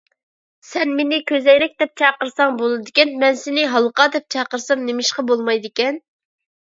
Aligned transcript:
سەن 0.67 0.93
مېنى 0.99 1.17
«كۆزەينەك» 1.31 1.75
دەپ 1.83 1.91
چاقىرساڭ 2.03 2.57
بولىدىكەن، 2.61 3.13
مەن 3.25 3.39
سېنى 3.45 3.67
«ھالقا» 3.75 4.09
دەپ 4.17 4.27
چاقىرسام 4.37 4.85
نېمىشقا 4.89 5.27
بولمايدىكەن؟ 5.33 6.01